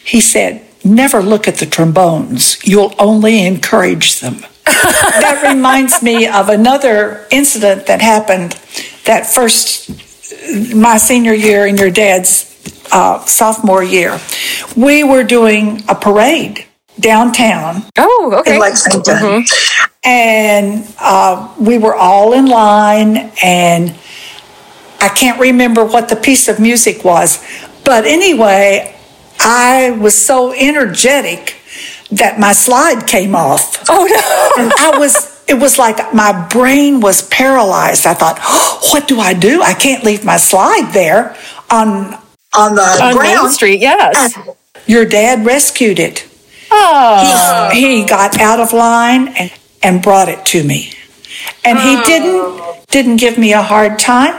he 0.04 0.20
said, 0.20 0.62
never 0.84 1.22
look 1.22 1.48
at 1.48 1.56
the 1.56 1.66
trombones. 1.66 2.64
You'll 2.66 2.94
only 2.98 3.46
encourage 3.46 4.20
them. 4.20 4.36
that 4.64 5.40
reminds 5.42 6.02
me 6.02 6.26
of 6.26 6.50
another 6.50 7.26
incident 7.30 7.86
that 7.86 8.02
happened 8.02 8.52
that 9.04 9.26
first, 9.26 9.90
my 10.74 10.98
senior 10.98 11.32
year 11.32 11.66
in 11.66 11.76
your 11.76 11.90
dad's 11.90 12.47
uh, 12.92 13.24
sophomore 13.24 13.82
year. 13.82 14.18
We 14.76 15.04
were 15.04 15.24
doing 15.24 15.82
a 15.88 15.94
parade 15.94 16.64
downtown 17.00 17.84
oh, 17.96 18.34
okay. 18.40 18.54
in 18.54 18.60
Lexington. 18.60 19.44
And 20.04 20.86
uh, 20.98 21.54
we 21.60 21.78
were 21.78 21.94
all 21.94 22.32
in 22.32 22.46
line, 22.46 23.30
and 23.42 23.94
I 25.00 25.08
can't 25.08 25.38
remember 25.40 25.84
what 25.84 26.08
the 26.08 26.16
piece 26.16 26.48
of 26.48 26.58
music 26.58 27.04
was. 27.04 27.44
But 27.84 28.04
anyway, 28.04 28.96
I 29.38 29.90
was 29.90 30.16
so 30.16 30.52
energetic 30.52 31.56
that 32.10 32.38
my 32.38 32.52
slide 32.52 33.06
came 33.06 33.34
off. 33.34 33.84
Oh, 33.88 34.04
no. 34.06 34.62
And 34.62 34.72
I 34.78 34.98
was, 34.98 35.44
it 35.46 35.54
was 35.54 35.78
like 35.78 36.14
my 36.14 36.46
brain 36.48 37.00
was 37.00 37.22
paralyzed. 37.28 38.06
I 38.06 38.14
thought, 38.14 38.38
oh, 38.40 38.80
what 38.92 39.08
do 39.08 39.20
I 39.20 39.34
do? 39.34 39.62
I 39.62 39.74
can't 39.74 40.04
leave 40.04 40.24
my 40.24 40.36
slide 40.36 40.90
there 40.92 41.36
on, 41.70 42.16
on 42.56 42.74
the 42.74 42.82
On 42.82 43.14
ground. 43.14 43.42
Main 43.42 43.50
Street, 43.50 43.80
yes. 43.80 44.38
Your 44.86 45.04
dad 45.04 45.44
rescued 45.44 45.98
it 45.98 46.28
Oh. 46.70 47.70
he 47.72 48.04
got 48.04 48.38
out 48.40 48.60
of 48.60 48.72
line 48.72 49.28
and, 49.28 49.52
and 49.82 50.02
brought 50.02 50.28
it 50.28 50.44
to 50.46 50.62
me. 50.62 50.92
And 51.64 51.78
he 51.78 51.96
oh. 51.96 52.04
didn't 52.04 52.88
didn't 52.88 53.16
give 53.16 53.38
me 53.38 53.52
a 53.52 53.62
hard 53.62 53.98
time. 53.98 54.34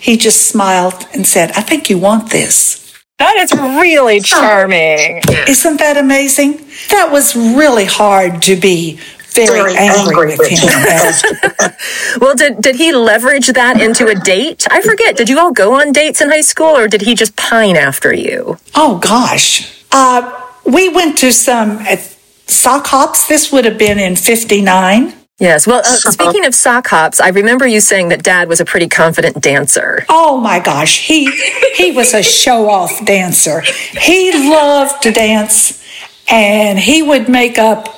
He 0.00 0.16
just 0.16 0.46
smiled 0.46 1.06
and 1.12 1.26
said, 1.26 1.52
"I 1.52 1.62
think 1.62 1.90
you 1.90 1.98
want 1.98 2.30
this." 2.30 2.76
That 3.18 3.36
is 3.36 3.52
really 3.52 4.20
charming. 4.20 5.22
Isn't 5.48 5.78
that 5.80 5.96
amazing? 5.96 6.64
That 6.90 7.10
was 7.10 7.34
really 7.34 7.84
hard 7.84 8.42
to 8.42 8.54
be 8.54 9.00
very, 9.46 9.74
Very 9.74 9.76
angry, 9.76 10.32
angry 10.32 10.36
with 10.36 10.50
him. 10.50 11.72
Well, 12.20 12.34
did, 12.34 12.60
did 12.60 12.76
he 12.76 12.92
leverage 12.92 13.46
that 13.48 13.80
into 13.80 14.08
a 14.08 14.14
date? 14.14 14.66
I 14.70 14.80
forget. 14.80 15.16
Did 15.16 15.28
you 15.28 15.38
all 15.38 15.52
go 15.52 15.74
on 15.80 15.92
dates 15.92 16.20
in 16.20 16.30
high 16.30 16.40
school 16.40 16.76
or 16.76 16.88
did 16.88 17.02
he 17.02 17.14
just 17.14 17.36
pine 17.36 17.76
after 17.76 18.12
you? 18.12 18.58
oh 18.74 18.98
gosh, 18.98 19.84
uh, 19.92 20.20
we 20.64 20.88
went 20.88 21.18
to 21.18 21.32
some 21.32 21.78
at 21.92 22.00
sock 22.46 22.86
hops. 22.88 23.28
This 23.28 23.52
would 23.52 23.64
have 23.64 23.78
been 23.78 23.98
in 23.98 24.16
'59. 24.16 25.14
Yes. 25.38 25.66
Well, 25.68 25.80
uh, 25.80 26.10
speaking 26.10 26.44
of 26.46 26.54
sock 26.54 26.88
hops, 26.88 27.20
I 27.20 27.28
remember 27.28 27.66
you 27.66 27.80
saying 27.80 28.08
that 28.08 28.24
dad 28.24 28.48
was 28.48 28.60
a 28.60 28.64
pretty 28.64 28.88
confident 28.88 29.40
dancer. 29.40 30.04
Oh 30.08 30.38
my 30.40 30.58
gosh, 30.58 31.06
he 31.06 31.30
he 31.74 31.92
was 31.92 32.12
a 32.14 32.22
show 32.22 32.68
off 32.68 33.04
dancer. 33.04 33.60
He 34.00 34.32
loved 34.50 35.02
to 35.04 35.12
dance 35.12 35.84
and 36.28 36.78
he 36.78 37.02
would 37.02 37.28
make 37.28 37.58
up 37.58 37.94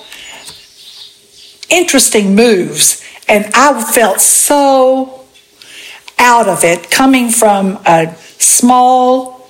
interesting 1.70 2.34
moves 2.34 3.02
and 3.28 3.46
I 3.54 3.82
felt 3.92 4.20
so 4.20 5.24
out 6.18 6.48
of 6.48 6.64
it 6.64 6.90
coming 6.90 7.30
from 7.30 7.78
a 7.86 8.14
small 8.38 9.40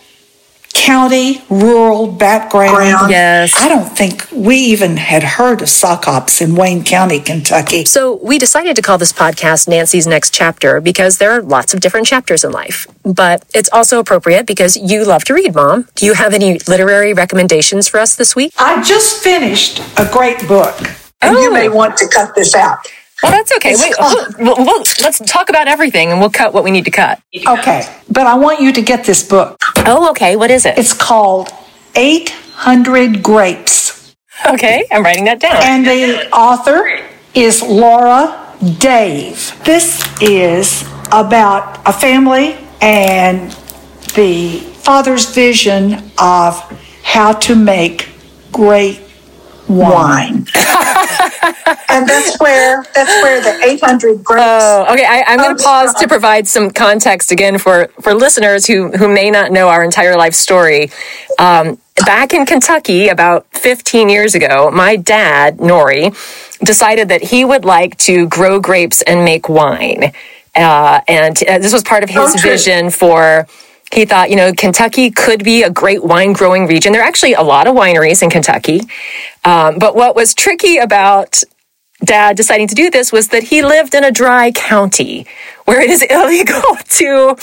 county 0.72 1.42
rural 1.50 2.06
background. 2.06 2.76
Ground. 2.76 3.10
Yes. 3.10 3.52
I 3.56 3.68
don't 3.68 3.88
think 3.88 4.26
we 4.32 4.56
even 4.56 4.96
had 4.96 5.22
heard 5.22 5.62
of 5.62 5.68
sock 5.68 6.04
hops 6.04 6.40
in 6.40 6.54
Wayne 6.54 6.84
County, 6.84 7.20
Kentucky. 7.20 7.84
So 7.84 8.16
we 8.22 8.38
decided 8.38 8.76
to 8.76 8.82
call 8.82 8.98
this 8.98 9.12
podcast 9.12 9.68
Nancy's 9.68 10.06
Next 10.06 10.32
Chapter 10.32 10.80
because 10.80 11.18
there 11.18 11.32
are 11.32 11.42
lots 11.42 11.74
of 11.74 11.80
different 11.80 12.06
chapters 12.06 12.44
in 12.44 12.52
life. 12.52 12.86
But 13.02 13.44
it's 13.54 13.68
also 13.72 13.98
appropriate 13.98 14.46
because 14.46 14.76
you 14.76 15.04
love 15.04 15.24
to 15.24 15.34
read, 15.34 15.54
Mom. 15.54 15.88
Do 15.96 16.06
you 16.06 16.14
have 16.14 16.34
any 16.34 16.58
literary 16.68 17.12
recommendations 17.12 17.88
for 17.88 17.98
us 17.98 18.14
this 18.14 18.36
week? 18.36 18.52
I 18.58 18.82
just 18.82 19.22
finished 19.22 19.80
a 19.98 20.08
great 20.10 20.46
book. 20.46 20.76
And 21.22 21.36
Oh. 21.36 21.40
you 21.40 21.52
may 21.52 21.68
oh. 21.68 21.74
want 21.74 21.96
to 21.98 22.08
cut 22.08 22.34
this 22.34 22.54
out. 22.54 22.78
Well, 23.22 23.32
that's 23.32 23.52
okay. 23.56 23.74
Wait, 23.76 23.92
we'll, 23.98 24.26
we'll, 24.38 24.64
we'll- 24.64 24.84
let's 25.02 25.18
talk 25.26 25.50
about 25.50 25.68
everything 25.68 26.10
and 26.10 26.20
we'll 26.20 26.30
cut 26.30 26.54
what 26.54 26.64
we 26.64 26.70
need 26.70 26.86
to 26.86 26.90
cut. 26.90 27.20
Okay, 27.46 27.82
but 28.10 28.26
I 28.26 28.34
want 28.36 28.60
you 28.60 28.72
to 28.72 28.80
get 28.82 29.04
this 29.04 29.22
book. 29.22 29.58
Oh, 29.78 30.08
okay. 30.10 30.36
What 30.36 30.50
is 30.50 30.64
it? 30.64 30.78
It's 30.78 30.94
called 30.94 31.50
800 31.94 33.22
Grapes. 33.22 34.14
Okay, 34.48 34.86
I'm 34.90 35.02
writing 35.02 35.24
that 35.24 35.38
down. 35.38 35.56
And 35.62 35.84
the 35.86 36.30
author 36.34 36.98
is 37.34 37.62
Laura 37.62 38.56
Dave. 38.78 39.54
This 39.64 40.02
is 40.22 40.82
about 41.12 41.80
a 41.86 41.92
family 41.92 42.56
and 42.80 43.50
the 44.14 44.60
father's 44.78 45.34
vision 45.34 46.10
of 46.18 46.58
how 47.02 47.32
to 47.32 47.54
make 47.54 48.08
great 48.50 48.98
wine. 49.70 50.46
And 51.92 52.08
that's 52.08 52.38
where 52.38 52.84
that's 52.94 53.10
where 53.22 53.40
the 53.40 53.64
800 53.64 54.22
grapes. 54.22 54.42
Oh, 54.44 54.86
okay. 54.92 55.04
I, 55.04 55.24
I'm 55.26 55.38
going 55.38 55.50
Um, 55.52 55.56
to 55.56 55.62
pause 55.64 55.94
to 55.94 56.06
provide 56.08 56.46
some 56.46 56.70
context 56.70 57.32
again 57.32 57.58
for, 57.58 57.88
for 58.00 58.14
listeners 58.14 58.64
who, 58.66 58.90
who 58.92 59.08
may 59.12 59.30
not 59.30 59.50
know 59.50 59.68
our 59.68 59.82
entire 59.82 60.16
life 60.16 60.34
story. 60.34 60.90
Um, 61.38 61.78
back 62.06 62.32
in 62.32 62.46
Kentucky, 62.46 63.08
about 63.08 63.46
15 63.54 64.08
years 64.08 64.34
ago, 64.36 64.70
my 64.70 64.94
dad, 64.96 65.58
Nori, 65.58 66.10
decided 66.64 67.08
that 67.08 67.22
he 67.22 67.44
would 67.44 67.64
like 67.64 67.96
to 67.98 68.28
grow 68.28 68.60
grapes 68.60 69.02
and 69.02 69.24
make 69.24 69.48
wine. 69.48 70.12
Uh, 70.54 71.00
and 71.08 71.36
uh, 71.48 71.58
this 71.58 71.72
was 71.72 71.82
part 71.82 72.04
of 72.04 72.10
his 72.10 72.34
Oh, 72.36 72.38
vision 72.40 72.90
for. 72.90 73.46
He 73.92 74.04
thought, 74.04 74.30
you 74.30 74.36
know, 74.36 74.52
Kentucky 74.52 75.10
could 75.10 75.42
be 75.42 75.62
a 75.64 75.70
great 75.70 76.04
wine 76.04 76.32
growing 76.32 76.66
region. 76.66 76.92
There 76.92 77.02
are 77.02 77.06
actually 77.08 77.34
a 77.34 77.42
lot 77.42 77.66
of 77.66 77.74
wineries 77.74 78.22
in 78.22 78.30
Kentucky. 78.30 78.82
Um, 79.44 79.78
but 79.78 79.96
what 79.96 80.14
was 80.14 80.32
tricky 80.34 80.76
about 80.76 81.42
dad 82.04 82.36
deciding 82.36 82.66
to 82.68 82.74
do 82.74 82.88
this 82.90 83.12
was 83.12 83.28
that 83.28 83.42
he 83.44 83.62
lived 83.62 83.94
in 83.94 84.04
a 84.04 84.10
dry 84.10 84.50
county 84.52 85.26
where 85.66 85.80
it 85.80 85.90
is 85.90 86.02
illegal 86.10 86.62
to 86.88 87.36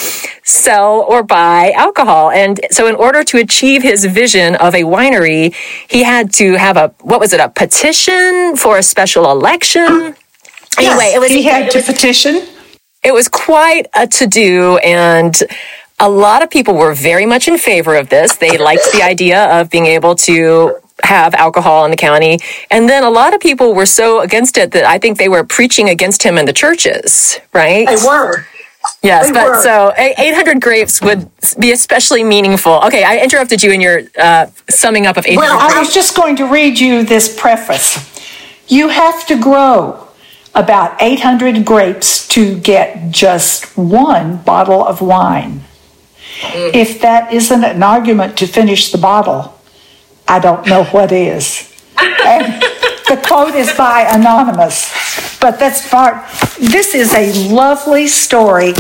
sell 0.44 1.02
or 1.08 1.22
buy 1.22 1.72
alcohol. 1.76 2.32
And 2.32 2.60
so 2.72 2.88
in 2.88 2.96
order 2.96 3.24
to 3.26 3.38
achieve 3.38 3.84
his 3.84 4.06
vision 4.06 4.56
of 4.56 4.74
a 4.74 4.84
winery, 4.84 5.54
he 5.90 6.04
had 6.04 6.32
to 6.36 6.54
have 6.56 6.78
a, 6.78 6.94
what 7.02 7.20
was 7.20 7.34
it, 7.34 7.40
a 7.40 7.50
petition 7.50 8.56
for 8.56 8.78
a 8.78 8.84
special 8.84 9.30
election? 9.30 10.16
Anyway, 10.78 11.12
it 11.14 11.20
was 11.20 11.30
He 11.30 11.44
had 11.44 11.70
to 11.72 11.82
petition. 11.82 12.48
it 13.04 13.14
was 13.14 13.28
quite 13.28 13.88
a 13.96 14.08
to 14.08 14.28
do 14.28 14.78
and 14.78 15.36
a 16.00 16.10
lot 16.10 16.44
of 16.44 16.50
people 16.50 16.76
were 16.76 16.94
very 16.94 17.26
much 17.26 17.48
in 17.48 17.58
favor 17.58 17.96
of 17.96 18.10
this. 18.10 18.36
They 18.38 18.58
liked 18.58 18.92
the 18.94 19.02
idea 19.02 19.46
of 19.60 19.70
being 19.70 19.88
able 19.88 20.16
to 20.16 20.76
have 21.04 21.34
alcohol 21.36 21.86
in 21.86 21.92
the 21.92 21.98
county. 21.98 22.40
And 22.72 22.88
then 22.90 23.04
a 23.04 23.10
lot 23.10 23.34
of 23.34 23.42
people 23.42 23.74
were 23.74 23.86
so 23.86 24.22
against 24.22 24.58
it 24.58 24.72
that 24.72 24.84
I 24.84 24.98
think 25.00 25.18
they 25.18 25.30
were 25.30 25.44
preaching 25.44 25.90
against 25.90 26.24
him 26.24 26.38
in 26.38 26.46
the 26.46 26.54
churches, 26.54 27.40
right? 27.54 27.88
They 27.88 27.96
were. 27.96 28.46
Yes, 29.04 29.28
they 29.28 29.34
but 29.34 29.48
were. 29.48 29.62
so 29.62 29.94
800 29.98 30.62
grapes 30.62 31.02
would 31.02 31.30
be 31.60 31.72
especially 31.72 32.24
meaningful. 32.24 32.74
Okay, 32.86 33.04
I 33.04 33.18
interrupted 33.18 33.62
you 33.62 33.72
in 33.72 33.82
your 33.82 34.02
uh, 34.20 34.48
summing 34.70 35.06
up 35.06 35.18
of 35.18 35.26
800 35.26 35.40
Well, 35.40 35.60
I 35.60 35.80
was 35.80 35.94
just 35.94 36.16
going 36.16 36.36
to 36.38 36.46
read 36.46 36.80
you 36.80 37.04
this 37.04 37.38
preface. 37.40 37.98
You 38.68 38.90
have 38.90 39.26
to 39.28 39.40
grow 39.40 40.08
about 40.56 41.02
800 41.02 41.66
grapes 41.66 42.28
to 42.30 42.58
get 42.60 43.12
just 43.12 43.78
one 43.78 44.38
bottle 44.38 44.86
of 44.86 45.02
wine. 45.02 45.64
Mm. 46.42 46.74
If 46.74 47.02
that 47.02 47.34
isn't 47.34 47.64
an 47.64 47.82
argument 47.82 48.38
to 48.38 48.48
finish 48.48 48.92
the 48.92 48.98
bottle, 48.98 49.60
I 50.28 50.40
don't 50.40 50.68
know 50.68 50.84
what 50.86 51.12
is. 51.12 51.74
And 52.28 52.62
the 53.08 53.24
quote 53.26 53.56
is 53.56 53.72
by 53.74 54.02
Anonymous, 54.02 54.92
but 55.40 55.58
that's 55.60 55.88
part. 55.90 56.30
This 56.60 56.94
is 56.94 57.14
a 57.14 57.32
lovely 57.48 58.08
story, 58.08 58.74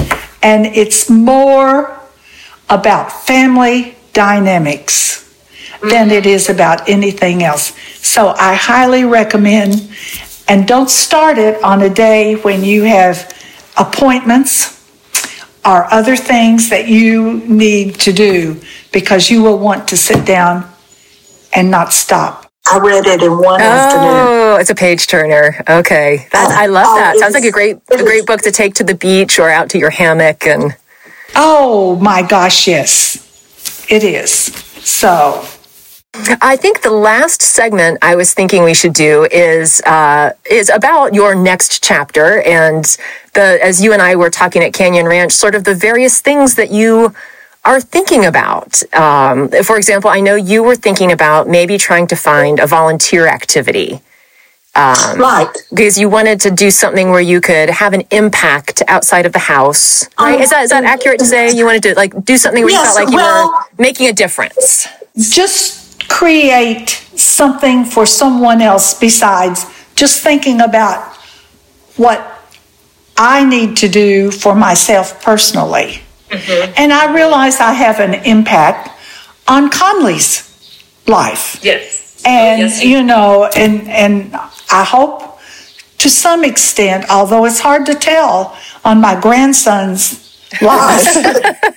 and 0.43 0.65
it's 0.65 1.09
more 1.09 1.97
about 2.69 3.11
family 3.25 3.95
dynamics 4.11 5.23
than 5.81 6.11
it 6.11 6.23
mm-hmm. 6.23 6.29
is 6.29 6.49
about 6.49 6.89
anything 6.89 7.41
else. 7.43 7.71
So 8.05 8.33
I 8.37 8.53
highly 8.53 9.05
recommend, 9.05 9.89
and 10.47 10.67
don't 10.67 10.89
start 10.89 11.37
it 11.37 11.63
on 11.63 11.81
a 11.81 11.89
day 11.89 12.35
when 12.35 12.63
you 12.63 12.83
have 12.83 13.33
appointments 13.77 14.76
or 15.67 15.91
other 15.93 16.15
things 16.15 16.69
that 16.69 16.87
you 16.87 17.39
need 17.45 17.95
to 17.99 18.13
do 18.13 18.59
because 18.93 19.29
you 19.29 19.43
will 19.43 19.59
want 19.59 19.87
to 19.89 19.97
sit 19.97 20.25
down 20.25 20.65
and 21.53 21.69
not 21.69 21.91
stop. 21.91 22.49
I 22.69 22.79
read 22.79 23.05
it 23.05 23.21
in 23.21 23.31
one 23.37 23.61
oh, 23.61 23.63
afternoon. 23.63 24.09
Oh, 24.09 24.57
it's 24.59 24.69
a 24.69 24.75
page 24.75 25.07
turner. 25.07 25.63
Okay, 25.69 26.27
that, 26.31 26.49
oh, 26.51 26.55
I 26.55 26.67
love 26.67 26.85
Oh, 26.89 26.95
that. 26.95 27.15
it 27.15 27.19
Sounds 27.19 27.33
like 27.33 27.43
a 27.43 27.51
great, 27.51 27.77
a 27.91 27.97
great 27.97 28.25
book 28.25 28.41
to 28.41 28.51
take 28.51 28.75
to 28.75 28.83
the 28.83 28.95
beach 28.95 29.39
or 29.39 29.49
out 29.49 29.69
to 29.71 29.77
your 29.77 29.89
hammock. 29.89 30.45
And 30.47 30.75
Oh 31.35 31.97
my 31.97 32.21
gosh, 32.23 32.67
yes, 32.67 33.85
it 33.89 34.03
is. 34.03 34.31
So, 34.31 35.45
I 36.41 36.55
think 36.55 36.81
the 36.81 36.91
last 36.91 37.41
segment 37.41 37.99
I 38.01 38.15
was 38.15 38.33
thinking 38.33 38.63
we 38.63 38.73
should 38.73 38.93
do 38.93 39.25
is 39.31 39.81
uh, 39.81 40.33
is 40.49 40.69
about 40.69 41.13
your 41.13 41.35
next 41.35 41.83
chapter 41.83 42.41
and 42.41 42.83
the 43.33 43.59
as 43.63 43.81
you 43.81 43.93
and 43.93 44.01
I 44.01 44.15
were 44.15 44.29
talking 44.29 44.63
at 44.63 44.73
Canyon 44.73 45.05
Ranch, 45.05 45.31
sort 45.31 45.55
of 45.55 45.63
the 45.63 45.75
various 45.75 46.21
things 46.21 46.55
that 46.55 46.71
you 46.71 47.13
are 47.65 47.81
thinking 47.81 48.25
about. 48.25 48.81
Um, 48.93 49.49
for 49.63 49.77
example, 49.77 50.09
I 50.09 50.19
know 50.21 50.35
you 50.35 50.63
were 50.63 50.75
thinking 50.75 51.11
about 51.11 51.47
maybe 51.47 51.77
trying 51.77 52.07
to 52.07 52.15
find 52.15 52.59
a 52.59 52.67
volunteer 52.67 53.27
activity. 53.27 54.01
Right. 54.75 55.47
because 55.71 55.97
you 55.97 56.07
wanted 56.07 56.39
to 56.41 56.51
do 56.51 56.69
something 56.69 57.09
where 57.09 57.19
you 57.21 57.41
could 57.41 57.67
have 57.71 57.93
an 57.93 58.03
impact 58.11 58.83
outside 58.87 59.25
of 59.25 59.33
the 59.33 59.39
house. 59.39 60.07
Right? 60.19 60.39
Is 60.39 60.51
that 60.51 60.63
is 60.65 60.69
that 60.69 60.83
accurate 60.83 61.17
to 61.19 61.25
say 61.25 61.51
you 61.51 61.65
wanted 61.65 61.81
to 61.83 61.95
like 61.95 62.13
do 62.23 62.37
something 62.37 62.63
where 62.63 62.73
you 62.73 62.83
felt 62.83 62.95
like 62.95 63.09
you 63.09 63.15
well- 63.15 63.49
were 63.51 63.83
making 63.83 64.07
a 64.07 64.13
difference? 64.13 64.87
just 65.17 65.86
create 66.07 66.89
something 66.89 67.85
for 67.85 68.05
someone 68.05 68.61
else 68.61 68.99
besides 68.99 69.65
just 69.95 70.21
thinking 70.21 70.61
about 70.61 71.15
what 71.95 72.19
I 73.17 73.43
need 73.43 73.77
to 73.77 73.89
do 73.89 74.31
for 74.31 74.53
myself 74.53 75.23
personally. 75.23 76.01
Mm-hmm. 76.29 76.73
And 76.77 76.93
I 76.93 77.13
realize 77.13 77.59
I 77.59 77.73
have 77.73 77.99
an 77.99 78.13
impact 78.25 78.89
on 79.47 79.69
Conley's 79.69 80.43
life. 81.07 81.59
Yes. 81.63 82.21
And 82.25 82.71
you 82.83 83.03
know, 83.03 83.49
and 83.55 83.87
and 83.87 84.35
I 84.69 84.83
hope 84.83 85.39
to 85.99 86.09
some 86.09 86.43
extent, 86.43 87.05
although 87.09 87.45
it's 87.45 87.59
hard 87.59 87.85
to 87.85 87.95
tell 87.95 88.55
on 88.83 88.99
my 89.01 89.19
grandson's 89.19 90.26
life. 90.61 91.53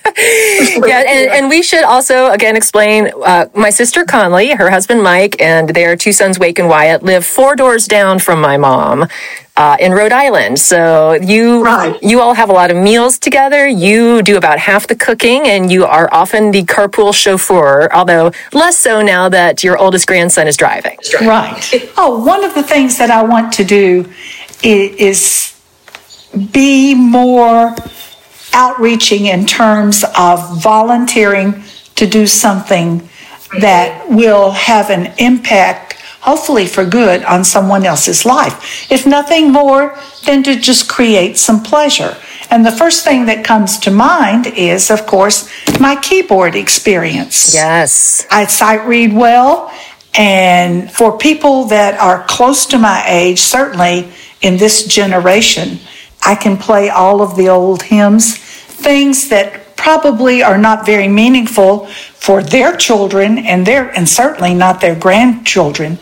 Yeah, 0.85 1.03
and, 1.07 1.31
and 1.31 1.49
we 1.49 1.61
should 1.63 1.83
also 1.83 2.29
again 2.31 2.55
explain. 2.55 3.11
Uh, 3.23 3.47
my 3.55 3.69
sister 3.69 4.03
Conley, 4.05 4.51
her 4.53 4.69
husband 4.69 5.01
Mike, 5.01 5.39
and 5.41 5.69
their 5.69 5.95
two 5.95 6.11
sons 6.11 6.37
Wake 6.37 6.59
and 6.59 6.67
Wyatt 6.69 7.01
live 7.03 7.25
four 7.25 7.55
doors 7.55 7.87
down 7.87 8.19
from 8.19 8.39
my 8.41 8.57
mom 8.57 9.07
uh, 9.57 9.77
in 9.79 9.91
Rhode 9.93 10.11
Island. 10.11 10.59
So 10.59 11.13
you 11.13 11.63
Right. 11.63 11.97
you 12.03 12.21
all 12.21 12.33
have 12.33 12.49
a 12.49 12.53
lot 12.53 12.69
of 12.71 12.77
meals 12.77 13.17
together. 13.17 13.67
You 13.67 14.21
do 14.21 14.37
about 14.37 14.59
half 14.59 14.85
the 14.87 14.95
cooking, 14.95 15.47
and 15.47 15.71
you 15.71 15.85
are 15.85 16.07
often 16.13 16.51
the 16.51 16.63
carpool 16.63 17.13
chauffeur. 17.13 17.89
Although 17.93 18.31
less 18.53 18.77
so 18.77 19.01
now 19.01 19.29
that 19.29 19.63
your 19.63 19.77
oldest 19.77 20.07
grandson 20.07 20.47
is 20.47 20.57
driving. 20.57 20.97
Right. 21.21 21.89
Oh, 21.97 22.23
one 22.23 22.43
of 22.43 22.53
the 22.53 22.63
things 22.63 22.97
that 22.97 23.09
I 23.09 23.23
want 23.23 23.53
to 23.53 23.63
do 23.63 24.05
i- 24.63 24.93
is 24.97 25.53
be 26.51 26.93
more 26.95 27.75
outreaching 28.53 29.25
in 29.25 29.45
terms 29.45 30.03
of 30.17 30.61
volunteering 30.61 31.63
to 31.95 32.07
do 32.07 32.25
something 32.27 33.07
that 33.59 34.09
will 34.09 34.51
have 34.51 34.89
an 34.89 35.13
impact, 35.17 35.93
hopefully 36.21 36.65
for 36.65 36.85
good, 36.85 37.23
on 37.25 37.43
someone 37.43 37.85
else's 37.85 38.25
life. 38.25 38.91
If 38.91 39.05
nothing 39.05 39.51
more 39.51 39.97
than 40.25 40.43
to 40.43 40.55
just 40.55 40.89
create 40.89 41.37
some 41.37 41.61
pleasure. 41.61 42.15
And 42.49 42.65
the 42.65 42.71
first 42.71 43.03
thing 43.03 43.25
that 43.27 43.45
comes 43.45 43.77
to 43.79 43.91
mind 43.91 44.47
is, 44.47 44.91
of 44.91 45.05
course, 45.05 45.49
my 45.79 45.95
keyboard 45.95 46.55
experience. 46.55 47.53
Yes. 47.53 48.25
I 48.29 48.45
sight 48.45 48.85
read 48.85 49.13
well, 49.13 49.71
and 50.13 50.91
for 50.91 51.17
people 51.17 51.65
that 51.65 51.99
are 51.99 52.25
close 52.27 52.65
to 52.67 52.77
my 52.77 53.03
age, 53.07 53.39
certainly 53.39 54.11
in 54.41 54.57
this 54.57 54.85
generation, 54.85 55.79
I 56.21 56.35
can 56.35 56.57
play 56.57 56.89
all 56.89 57.21
of 57.21 57.35
the 57.35 57.49
old 57.49 57.83
hymns, 57.83 58.37
things 58.37 59.29
that 59.29 59.75
probably 59.75 60.43
are 60.43 60.57
not 60.57 60.85
very 60.85 61.07
meaningful 61.07 61.87
for 61.87 62.43
their 62.43 62.75
children 62.75 63.39
and 63.39 63.65
their 63.65 63.89
and 63.97 64.07
certainly 64.07 64.53
not 64.53 64.79
their 64.79 64.95
grandchildren, 64.95 65.97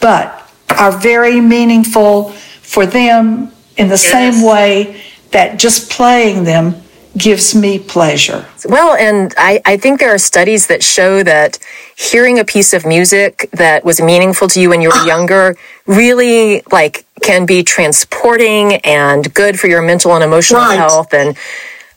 but 0.00 0.50
are 0.70 0.92
very 0.92 1.40
meaningful 1.40 2.30
for 2.62 2.86
them 2.86 3.52
in 3.76 3.88
the 3.88 3.98
same 3.98 4.42
way 4.42 5.02
that 5.30 5.58
just 5.58 5.90
playing 5.90 6.44
them 6.44 6.74
gives 7.16 7.54
me 7.54 7.78
pleasure. 7.78 8.46
Well, 8.68 8.94
and 8.96 9.34
I, 9.36 9.60
I 9.64 9.76
think 9.76 9.98
there 9.98 10.14
are 10.14 10.18
studies 10.18 10.66
that 10.68 10.82
show 10.82 11.22
that 11.22 11.58
hearing 11.96 12.38
a 12.38 12.44
piece 12.44 12.72
of 12.72 12.84
music 12.86 13.48
that 13.52 13.84
was 13.84 14.00
meaningful 14.00 14.48
to 14.48 14.60
you 14.60 14.68
when 14.68 14.80
you 14.80 14.90
were 14.90 15.06
younger 15.06 15.56
really 15.86 16.62
like 16.70 17.04
can 17.22 17.46
be 17.46 17.62
transporting 17.62 18.74
and 18.84 19.32
good 19.34 19.58
for 19.58 19.66
your 19.66 19.82
mental 19.82 20.14
and 20.14 20.22
emotional 20.22 20.60
Right. 20.60 20.76
health 20.76 21.12
and 21.12 21.36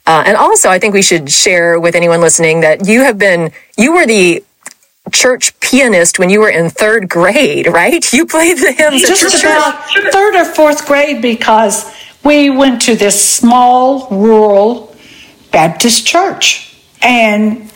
uh, 0.07 0.23
and 0.25 0.35
also 0.35 0.69
I 0.69 0.79
think 0.79 0.93
we 0.95 1.03
should 1.03 1.29
share 1.29 1.79
with 1.79 1.93
anyone 1.95 2.21
listening 2.21 2.61
that 2.61 2.87
you 2.87 3.01
have 3.03 3.17
been 3.19 3.51
you 3.77 3.93
were 3.93 4.05
the 4.07 4.43
church 5.11 5.59
pianist 5.59 6.17
when 6.19 6.29
you 6.29 6.39
were 6.39 6.49
in 6.49 6.69
third 6.69 7.09
grade, 7.09 7.67
right? 7.67 8.11
You 8.13 8.25
played 8.25 8.57
the 8.57 8.71
hymns 8.71 9.01
just 9.01 9.43
about 9.43 9.83
third 10.11 10.35
or 10.35 10.45
fourth 10.45 10.85
grade 10.87 11.21
because 11.21 11.91
we 12.23 12.49
went 12.49 12.81
to 12.83 12.95
this 12.95 13.19
small 13.37 14.07
rural 14.09 14.90
Baptist 15.51 16.05
church. 16.05 16.75
And 17.01 17.71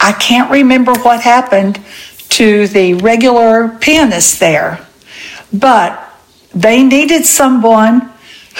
I 0.00 0.12
can't 0.12 0.50
remember 0.50 0.92
what 1.00 1.20
happened 1.20 1.80
to 2.30 2.66
the 2.68 2.94
regular 2.94 3.68
pianist 3.80 4.40
there, 4.40 4.84
but 5.52 6.00
they 6.54 6.82
needed 6.82 7.24
someone 7.24 8.10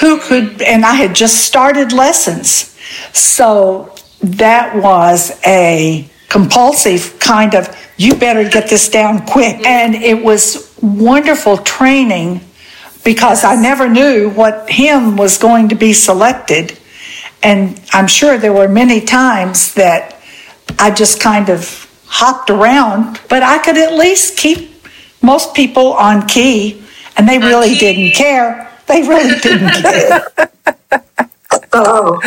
who 0.00 0.18
could, 0.20 0.62
and 0.62 0.84
I 0.84 0.94
had 0.94 1.14
just 1.14 1.44
started 1.44 1.92
lessons. 1.92 2.76
So 3.12 3.94
that 4.20 4.76
was 4.76 5.38
a 5.44 6.08
compulsive 6.28 7.18
kind 7.18 7.54
of, 7.54 7.68
you 7.96 8.14
better 8.14 8.48
get 8.48 8.68
this 8.68 8.88
down 8.88 9.26
quick. 9.26 9.64
And 9.66 9.94
it 9.94 10.24
was 10.24 10.76
wonderful 10.82 11.58
training 11.58 12.40
because 13.04 13.44
I 13.44 13.54
never 13.54 13.88
knew 13.88 14.30
what 14.30 14.68
hymn 14.68 15.16
was 15.16 15.38
going 15.38 15.68
to 15.68 15.74
be 15.74 15.92
selected. 15.92 16.78
And 17.44 17.80
I'm 17.92 18.06
sure 18.08 18.38
there 18.38 18.52
were 18.54 18.68
many 18.68 19.00
times 19.02 19.74
that 19.74 20.18
I 20.78 20.90
just 20.90 21.20
kind 21.20 21.48
of 21.50 21.88
hopped 22.06 22.48
around, 22.50 23.20
but 23.28 23.42
I 23.42 23.58
could 23.58 23.76
at 23.76 23.92
least 23.94 24.36
keep 24.38 24.70
most 25.22 25.54
people 25.54 25.92
on 25.94 26.26
key, 26.26 26.82
and 27.16 27.28
they 27.28 27.38
really 27.38 27.74
didn't 27.74 28.12
care. 28.14 28.70
They 28.86 29.02
really 29.02 29.38
didn't 29.46 29.70
care. 29.70 30.26
Oh, 31.72 32.18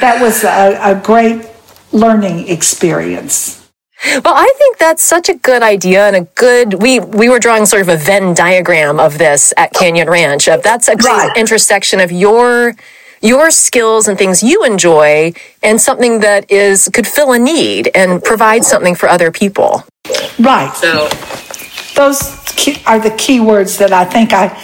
That 0.00 0.20
was 0.20 0.44
a, 0.44 0.78
a 0.82 1.00
great 1.00 1.46
learning 1.92 2.48
experience. 2.48 3.56
Well, 4.24 4.34
I 4.34 4.50
think 4.56 4.78
that's 4.78 5.02
such 5.02 5.28
a 5.28 5.34
good 5.34 5.62
idea 5.62 6.06
and 6.06 6.16
a 6.16 6.22
good. 6.34 6.80
We 6.80 7.00
we 7.00 7.28
were 7.28 7.38
drawing 7.38 7.66
sort 7.66 7.82
of 7.82 7.88
a 7.90 7.98
Venn 7.98 8.32
diagram 8.32 8.98
of 8.98 9.18
this 9.18 9.52
at 9.58 9.74
Canyon 9.74 10.08
Ranch. 10.08 10.48
Of 10.48 10.62
that's 10.62 10.88
a 10.88 10.96
great 10.96 11.12
Right. 11.12 11.36
intersection 11.36 12.00
of 12.00 12.10
your 12.10 12.74
your 13.20 13.50
skills 13.50 14.08
and 14.08 14.18
things 14.18 14.42
you 14.42 14.64
enjoy 14.64 15.32
and 15.62 15.80
something 15.80 16.20
that 16.20 16.50
is 16.50 16.88
could 16.92 17.06
fill 17.06 17.32
a 17.32 17.38
need 17.38 17.90
and 17.94 18.22
provide 18.22 18.64
something 18.64 18.94
for 18.94 19.08
other 19.08 19.30
people. 19.30 19.84
Right. 20.38 20.72
So 20.74 21.08
those 21.94 22.40
key, 22.56 22.82
are 22.86 22.98
the 22.98 23.14
key 23.16 23.40
words 23.40 23.78
that 23.78 23.92
I 23.92 24.04
think 24.04 24.32
I 24.32 24.58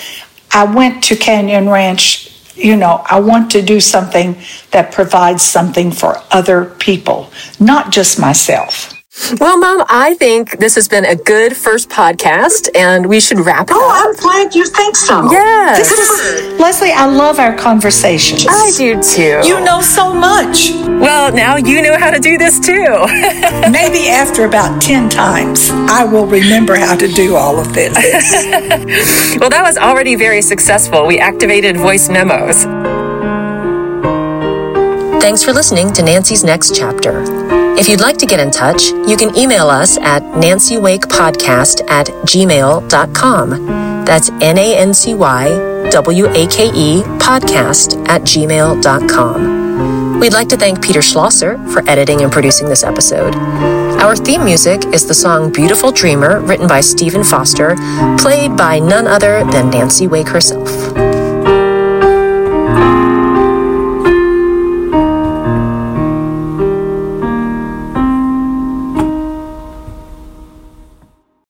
I 0.50 0.64
went 0.64 1.04
to 1.04 1.16
Canyon 1.16 1.68
Ranch. 1.68 2.32
You 2.54 2.76
know, 2.76 3.04
I 3.04 3.20
want 3.20 3.50
to 3.50 3.60
do 3.60 3.80
something 3.80 4.34
that 4.70 4.90
provides 4.90 5.42
something 5.42 5.92
for 5.92 6.16
other 6.30 6.64
people, 6.64 7.30
not 7.60 7.92
just 7.92 8.18
myself. 8.18 8.95
Well, 9.40 9.58
Mom, 9.58 9.84
I 9.88 10.14
think 10.14 10.58
this 10.58 10.74
has 10.74 10.88
been 10.88 11.04
a 11.04 11.16
good 11.16 11.56
first 11.56 11.88
podcast, 11.88 12.68
and 12.76 13.06
we 13.06 13.18
should 13.18 13.40
wrap 13.40 13.68
it 13.68 13.72
up. 13.72 13.76
oh, 13.80 13.90
up. 13.90 14.06
I'm 14.06 14.14
glad 14.14 14.54
you 14.54 14.64
think 14.66 14.94
so. 14.94 15.30
Yes, 15.32 15.78
This 15.78 15.98
Is, 15.98 16.60
Lesley, 16.60 16.92
I 16.92 17.06
love 17.06 17.38
our 17.38 17.56
conversations. 17.56 18.46
I 18.48 18.70
do 18.76 19.02
too. 19.02 19.40
You 19.42 19.64
know 19.64 19.80
so 19.80 20.12
much. 20.14 20.70
well, 21.00 21.32
now 21.32 21.56
you 21.56 21.82
know 21.82 21.96
how 21.98 22.10
to 22.10 22.20
do 22.20 22.36
this 22.38 22.60
too. 22.60 22.72
Maybe 23.72 24.08
after 24.10 24.44
about 24.44 24.80
10 24.82 25.08
times, 25.08 25.70
I 25.70 26.04
will 26.04 26.26
remember 26.26 26.76
how 26.76 26.94
to 26.94 27.08
do 27.08 27.34
all 27.36 27.58
of 27.58 27.72
this. 27.74 27.94
well, 29.40 29.50
that 29.50 29.62
was 29.64 29.76
already 29.78 30.14
very 30.14 30.42
successful. 30.42 31.06
We 31.06 31.18
activated 31.18 31.78
voice 31.78 32.08
memos. 32.08 32.64
Thanks 35.20 35.42
for 35.42 35.52
listening 35.52 35.92
to 35.94 36.02
Nancy's 36.02 36.44
Next 36.44 36.76
Chapter. 36.76 37.65
If 37.78 37.88
you'd 37.88 38.00
like 38.00 38.16
to 38.18 38.26
get 38.26 38.40
in 38.40 38.50
touch, 38.50 38.88
you 39.06 39.16
can 39.16 39.36
email 39.36 39.68
us 39.68 39.98
at 39.98 40.22
nancywakepodcast 40.22 41.88
at 41.90 42.06
gmail.com. 42.06 43.66
That's 44.04 44.30
N 44.40 44.58
A 44.58 44.76
N 44.76 44.94
C 44.94 45.14
Y 45.14 45.88
W 45.90 46.26
A 46.26 46.46
K 46.46 46.70
E 46.74 47.02
podcast 47.18 48.08
at 48.08 48.22
gmail.com. 48.22 50.20
We'd 50.20 50.32
like 50.32 50.48
to 50.48 50.56
thank 50.56 50.82
Peter 50.82 51.02
Schlosser 51.02 51.58
for 51.68 51.86
editing 51.88 52.22
and 52.22 52.32
producing 52.32 52.68
this 52.68 52.82
episode. 52.82 53.34
Our 54.00 54.16
theme 54.16 54.44
music 54.44 54.84
is 54.86 55.06
the 55.06 55.14
song 55.14 55.52
Beautiful 55.52 55.92
Dreamer, 55.92 56.40
written 56.40 56.66
by 56.66 56.80
Stephen 56.80 57.22
Foster, 57.22 57.76
played 58.18 58.56
by 58.56 58.78
none 58.78 59.06
other 59.06 59.44
than 59.50 59.68
Nancy 59.70 60.06
Wake 60.06 60.28
herself. 60.28 61.05